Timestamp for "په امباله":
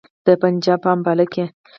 0.83-1.25